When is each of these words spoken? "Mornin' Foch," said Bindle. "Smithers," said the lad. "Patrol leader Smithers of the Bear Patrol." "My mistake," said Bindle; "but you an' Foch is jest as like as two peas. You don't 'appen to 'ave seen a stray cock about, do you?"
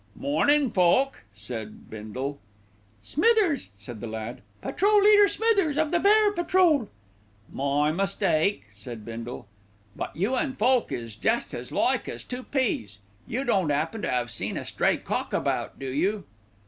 "Mornin' 0.15 0.71
Foch," 0.71 1.21
said 1.35 1.87
Bindle. 1.91 2.39
"Smithers," 3.03 3.69
said 3.77 4.01
the 4.01 4.07
lad. 4.07 4.41
"Patrol 4.59 4.99
leader 4.99 5.27
Smithers 5.27 5.77
of 5.77 5.91
the 5.91 5.99
Bear 5.99 6.31
Patrol." 6.31 6.89
"My 7.53 7.91
mistake," 7.91 8.63
said 8.73 9.05
Bindle; 9.05 9.45
"but 9.95 10.15
you 10.15 10.35
an' 10.35 10.53
Foch 10.53 10.91
is 10.91 11.15
jest 11.15 11.53
as 11.53 11.71
like 11.71 12.09
as 12.09 12.23
two 12.23 12.41
peas. 12.41 12.97
You 13.27 13.43
don't 13.43 13.69
'appen 13.69 14.01
to 14.01 14.11
'ave 14.11 14.29
seen 14.31 14.57
a 14.57 14.65
stray 14.65 14.97
cock 14.97 15.33
about, 15.33 15.77
do 15.77 15.89
you?" 15.91 16.23